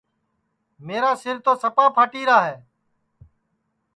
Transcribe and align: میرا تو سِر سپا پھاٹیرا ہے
میرا 0.85 1.11
تو 1.15 1.19
سِر 1.21 1.37
سپا 1.61 1.85
پھاٹیرا 1.95 2.37
ہے 2.47 2.55